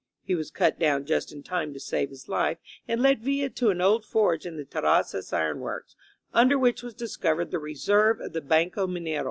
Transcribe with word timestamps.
He 0.23 0.33
was 0.33 0.49
cut 0.49 0.79
down 0.79 1.05
just 1.05 1.31
in 1.31 1.43
time 1.43 1.73
to 1.75 1.79
save 1.79 2.09
his 2.09 2.27
life, 2.27 2.57
and 2.87 3.03
led 3.03 3.21
Villa 3.21 3.49
to 3.51 3.69
an 3.69 3.81
old 3.81 4.03
forge 4.03 4.47
in 4.47 4.57
the 4.57 4.65
Terrazzas 4.65 5.31
iron 5.31 5.59
works, 5.59 5.95
under 6.33 6.57
which 6.57 6.81
was 6.81 6.95
discovered 6.95 7.51
the 7.51 7.59
reserve 7.59 8.19
of 8.19 8.33
the 8.33 8.41
Banco 8.41 8.87
Minero. 8.87 9.19